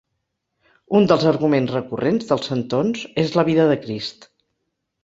[0.99, 4.33] Un dels arguments recurrents dels centons és la vida de Crist.